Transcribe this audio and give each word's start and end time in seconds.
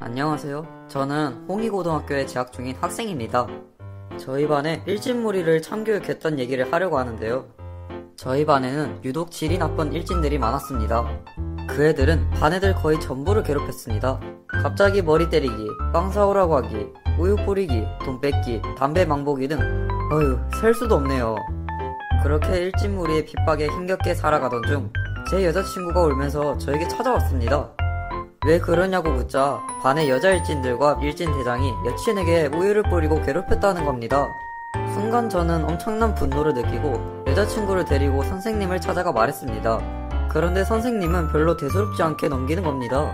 안녕하세요. 0.00 0.86
저는 0.88 1.46
홍익고등학교에 1.48 2.26
재학 2.26 2.52
중인 2.52 2.76
학생입니다. 2.76 3.46
저희 4.16 4.46
반에 4.46 4.82
일진무리를 4.86 5.60
참교육했던 5.60 6.38
얘기를 6.38 6.72
하려고 6.72 6.98
하는데요. 6.98 7.46
저희 8.16 8.44
반에는 8.44 9.00
유독 9.04 9.30
질이 9.30 9.58
나쁜 9.58 9.92
일진들이 9.92 10.38
많았습니다. 10.38 11.04
그 11.68 11.84
애들은 11.84 12.30
반 12.30 12.52
애들 12.52 12.74
거의 12.76 13.00
전부를 13.00 13.42
괴롭혔습니다. 13.42 14.20
갑자기 14.62 15.02
머리 15.02 15.28
때리기, 15.28 15.66
빵 15.92 16.10
사오라고 16.10 16.56
하기, 16.56 16.86
우유 17.18 17.36
뿌리기, 17.44 17.84
돈 18.04 18.20
뺏기, 18.20 18.62
담배 18.76 19.04
망보기 19.04 19.48
등 19.48 19.58
어휴 20.12 20.38
셀 20.60 20.74
수도 20.74 20.96
없네요. 20.96 21.36
그렇게 22.22 22.58
일진무리의 22.58 23.24
핍박에 23.26 23.66
힘겹게 23.66 24.14
살아가던 24.14 24.62
중 24.66 24.92
제 25.28 25.44
여자친구가 25.44 26.04
울면서 26.04 26.56
저에게 26.56 26.88
찾아왔습니다. 26.88 27.70
왜 28.46 28.58
그러냐고 28.58 29.10
묻자 29.10 29.60
반의 29.82 30.08
여자 30.08 30.30
일진들과 30.30 31.00
일진 31.02 31.32
대장이 31.32 31.72
여친에게 31.86 32.50
우유를 32.54 32.84
뿌리고 32.84 33.20
괴롭혔다는 33.22 33.84
겁니다. 33.84 34.32
순간 34.94 35.28
저는 35.28 35.64
엄청난 35.64 36.14
분노를 36.14 36.54
느끼고 36.54 37.24
여자친구를 37.26 37.84
데리고 37.84 38.22
선생님을 38.22 38.80
찾아가 38.80 39.12
말했습니다. 39.12 40.28
그런데 40.30 40.64
선생님은 40.64 41.32
별로 41.32 41.56
대수롭지 41.56 42.02
않게 42.02 42.28
넘기는 42.28 42.62
겁니다. 42.62 43.12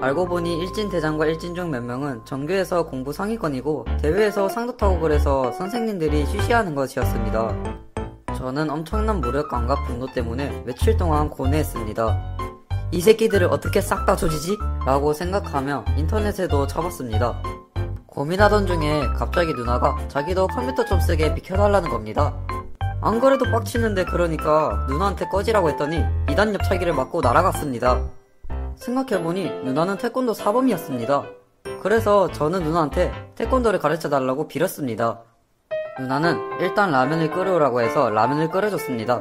알고 0.00 0.26
보니 0.26 0.58
일진 0.58 0.88
대장과 0.90 1.26
일진 1.26 1.54
중 1.54 1.70
몇 1.70 1.82
명은 1.82 2.24
전교에서 2.24 2.86
공부 2.86 3.12
상위권이고 3.12 3.86
대회에서 4.00 4.48
상도 4.48 4.76
타고 4.76 5.00
그래서 5.00 5.50
선생님들이 5.52 6.26
쉬쉬하는 6.26 6.74
것이었습니다. 6.74 7.54
저는 8.36 8.68
엄청난 8.70 9.20
무력감과 9.20 9.84
분노 9.86 10.06
때문에 10.12 10.62
며칠 10.66 10.96
동안 10.96 11.30
고뇌했습니다. 11.30 12.36
이 12.94 13.00
새끼들을 13.00 13.48
어떻게 13.48 13.80
싹 13.80 14.06
다 14.06 14.14
조지지? 14.14 14.56
라고 14.86 15.12
생각하며 15.12 15.84
인터넷에도 15.96 16.64
쳐봤습니다. 16.68 17.42
고민하던 18.06 18.68
중에 18.68 19.08
갑자기 19.16 19.52
누나가 19.52 19.96
자기도 20.06 20.46
컴퓨터 20.46 20.84
좀 20.84 21.00
쓰게 21.00 21.34
비켜달라는 21.34 21.90
겁니다. 21.90 22.32
안 23.02 23.18
그래도 23.18 23.50
빡치는데 23.50 24.04
그러니까 24.04 24.86
누나한테 24.88 25.24
꺼지라고 25.26 25.70
했더니 25.70 26.04
2단 26.28 26.54
옆차기를 26.54 26.92
맞고 26.92 27.20
날아갔습니다. 27.20 28.00
생각해보니 28.76 29.64
누나는 29.64 29.98
태권도 29.98 30.32
사범이었습니다. 30.32 31.24
그래서 31.82 32.30
저는 32.30 32.62
누나한테 32.62 33.12
태권도를 33.34 33.80
가르쳐 33.80 34.08
달라고 34.08 34.46
빌었습니다. 34.46 35.20
누나는 35.98 36.60
일단 36.60 36.92
라면을 36.92 37.32
끓여오라고 37.32 37.80
해서 37.80 38.08
라면을 38.10 38.50
끓여줬습니다. 38.50 39.20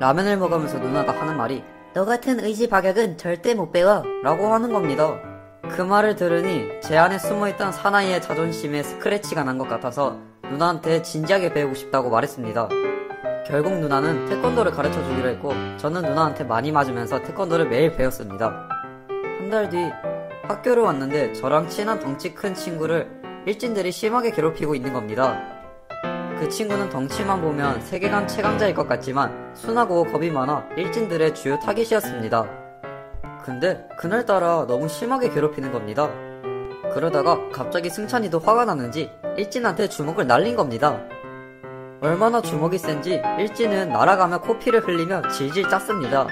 라면을 0.00 0.36
먹으면서 0.36 0.78
누나가 0.80 1.12
하는 1.12 1.36
말이 1.36 1.62
너 1.94 2.04
같은 2.04 2.40
의지 2.44 2.68
박약은 2.68 3.18
절대 3.18 3.54
못 3.54 3.70
배워 3.70 4.02
라고 4.22 4.52
하는 4.52 4.72
겁니다. 4.72 5.16
그 5.70 5.80
말을 5.82 6.16
들으니 6.16 6.68
제 6.82 6.96
안에 6.96 7.18
숨어있던 7.18 7.72
사나이의 7.72 8.20
자존심에 8.20 8.82
스크래치가 8.82 9.44
난 9.44 9.58
것 9.58 9.68
같아서 9.68 10.18
누나한테 10.50 11.02
진지하게 11.02 11.52
배우고 11.52 11.74
싶다고 11.74 12.10
말했습니다. 12.10 12.68
결국 13.46 13.74
누나는 13.78 14.26
태권도를 14.26 14.72
가르쳐 14.72 15.02
주기로 15.04 15.28
했고 15.28 15.52
저는 15.78 16.02
누나한테 16.02 16.44
많이 16.44 16.72
맞으면서 16.72 17.22
태권도를 17.22 17.68
매일 17.68 17.94
배웠습니다. 17.96 18.68
한 19.38 19.50
달 19.50 19.68
뒤 19.70 19.90
학교를 20.48 20.82
왔는데 20.82 21.32
저랑 21.34 21.68
친한 21.68 21.98
덩치 22.00 22.34
큰 22.34 22.54
친구를 22.54 23.08
일진들이 23.46 23.92
심하게 23.92 24.30
괴롭히고 24.30 24.74
있는 24.74 24.92
겁니다. 24.92 25.38
그 26.38 26.48
친구는 26.48 26.90
덩치만 26.90 27.40
보면 27.40 27.80
세계관 27.80 28.26
최강자일 28.26 28.74
것 28.74 28.88
같지만 28.88 29.52
순하고 29.54 30.04
겁이 30.04 30.30
많아 30.30 30.68
일진들의 30.76 31.34
주요 31.34 31.58
타깃이었습니다. 31.58 32.48
근데 33.44 33.86
그날따라 33.98 34.66
너무 34.66 34.88
심하게 34.88 35.28
괴롭히는 35.28 35.70
겁니다. 35.70 36.10
그러다가 36.92 37.38
갑자기 37.50 37.90
승찬이도 37.90 38.38
화가 38.38 38.64
나는지 38.64 39.10
일진한테 39.36 39.88
주먹을 39.88 40.26
날린 40.26 40.56
겁니다. 40.56 41.00
얼마나 42.00 42.40
주먹이 42.40 42.78
센지 42.78 43.22
일진은 43.38 43.88
날아가며 43.88 44.40
코피를 44.40 44.86
흘리며 44.86 45.28
질질 45.28 45.68
짰습니다. 45.68 46.26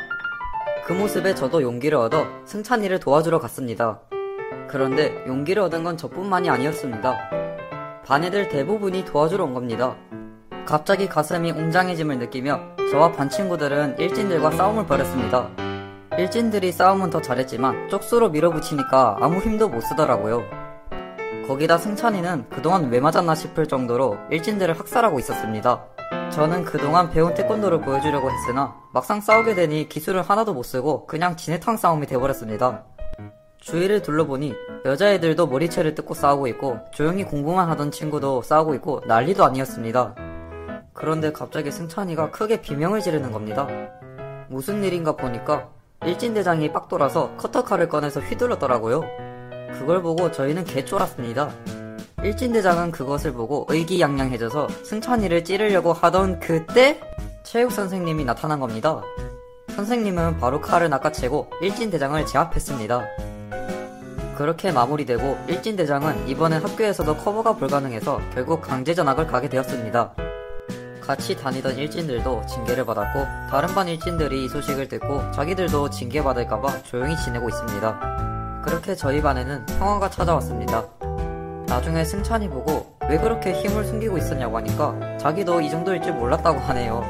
그 0.84 0.92
모습에 0.92 1.34
저도 1.34 1.62
용기를 1.62 1.96
얻어 1.96 2.26
승찬이를 2.44 3.00
도와주러 3.00 3.38
갔습니다. 3.40 4.00
그런데 4.68 5.22
용기를 5.26 5.62
얻은 5.62 5.84
건 5.84 5.96
저뿐만이 5.96 6.50
아니었습니다. 6.50 7.41
반 8.04 8.24
애들 8.24 8.48
대부분이 8.48 9.04
도와주러 9.04 9.44
온 9.44 9.54
겁니다. 9.54 9.94
갑자기 10.66 11.08
가슴이 11.08 11.52
웅장해짐을 11.52 12.18
느끼며 12.18 12.60
저와 12.90 13.12
반 13.12 13.30
친구들은 13.30 13.98
일진들과 13.98 14.50
싸움을 14.50 14.86
벌였습니다. 14.86 15.48
일진들이 16.18 16.72
싸움은 16.72 17.10
더 17.10 17.20
잘했지만 17.20 17.88
쪽수로 17.88 18.30
밀어붙이니까 18.30 19.18
아무 19.20 19.38
힘도 19.38 19.68
못 19.68 19.80
쓰더라고요. 19.80 20.42
거기다 21.46 21.78
승찬이는 21.78 22.46
그동안 22.50 22.90
왜 22.90 23.00
맞았나 23.00 23.34
싶을 23.34 23.66
정도로 23.66 24.16
일진들을 24.30 24.78
학살하고 24.78 25.18
있었습니다. 25.20 25.84
저는 26.30 26.64
그동안 26.64 27.10
배운 27.10 27.34
태권도를 27.34 27.80
보여주려고 27.82 28.30
했으나 28.30 28.74
막상 28.92 29.20
싸우게 29.20 29.54
되니 29.54 29.88
기술을 29.88 30.22
하나도 30.22 30.54
못 30.54 30.64
쓰고 30.64 31.06
그냥 31.06 31.36
진해탕 31.36 31.76
싸움이 31.76 32.06
돼버렸습니다. 32.06 32.84
주위를 33.62 34.02
둘러보니 34.02 34.54
여자애들도 34.84 35.46
머리채를 35.46 35.94
뜯고 35.94 36.14
싸우고 36.14 36.48
있고 36.48 36.80
조용히 36.90 37.24
공부만 37.24 37.68
하던 37.70 37.90
친구도 37.92 38.42
싸우고 38.42 38.74
있고 38.74 39.02
난리도 39.06 39.44
아니었습니다. 39.44 40.14
그런데 40.92 41.32
갑자기 41.32 41.70
승찬이가 41.70 42.32
크게 42.32 42.60
비명을 42.60 43.00
지르는 43.00 43.30
겁니다. 43.30 43.66
무슨 44.48 44.82
일인가 44.82 45.16
보니까 45.16 45.68
일진대장이 46.04 46.72
빡 46.72 46.88
돌아서 46.88 47.34
커터칼을 47.36 47.88
꺼내서 47.88 48.20
휘둘렀더라고요. 48.20 49.04
그걸 49.78 50.02
보고 50.02 50.30
저희는 50.30 50.64
개쫄았습니다. 50.64 51.50
일진대장은 52.24 52.90
그것을 52.90 53.32
보고 53.32 53.66
의기양양해져서 53.68 54.68
승찬이를 54.84 55.44
찌르려고 55.44 55.92
하던 55.92 56.40
그때 56.40 57.00
체육 57.44 57.70
선생님이 57.70 58.24
나타난 58.24 58.58
겁니다. 58.58 59.02
선생님은 59.68 60.38
바로 60.38 60.60
칼을 60.60 60.90
낚아채고 60.90 61.50
일진대장을 61.62 62.26
제압했습니다. 62.26 63.31
그렇게 64.36 64.72
마무리되고 64.72 65.38
일진 65.48 65.76
대장은 65.76 66.28
이번엔 66.28 66.62
학교에서도 66.62 67.16
커버가 67.16 67.56
불가능해서 67.56 68.20
결국 68.34 68.62
강제 68.62 68.94
전학을 68.94 69.26
가게 69.26 69.48
되었습니다. 69.48 70.14
같이 71.00 71.36
다니던 71.36 71.76
일진들도 71.76 72.46
징계를 72.46 72.86
받았고 72.86 73.26
다른 73.50 73.74
반 73.74 73.88
일진들이 73.88 74.44
이 74.44 74.48
소식을 74.48 74.88
듣고 74.88 75.30
자기들도 75.32 75.90
징계받을까봐 75.90 76.82
조용히 76.84 77.16
지내고 77.16 77.48
있습니다. 77.48 78.62
그렇게 78.64 78.94
저희 78.94 79.20
반에는 79.20 79.66
평화가 79.66 80.08
찾아왔습니다. 80.08 80.84
나중에 81.66 82.04
승찬이 82.04 82.48
보고 82.48 82.96
왜 83.08 83.18
그렇게 83.18 83.52
힘을 83.52 83.84
숨기고 83.84 84.16
있었냐고 84.18 84.56
하니까 84.58 85.18
자기도 85.18 85.60
이 85.60 85.70
정도일 85.70 86.00
줄 86.00 86.12
몰랐다고 86.12 86.60
하네요. 86.60 87.02